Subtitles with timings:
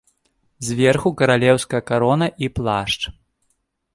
[0.67, 2.97] Зверху каралеўская карона і плашч.